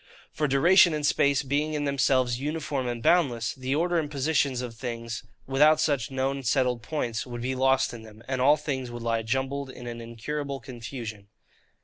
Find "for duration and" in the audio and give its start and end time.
0.31-1.05